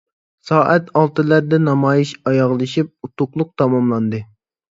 [0.51, 4.23] سائەت ئالتىلەردە نامايىش ئاياغلىشىپ، ئۇتۇقلۇق تاماملاندى.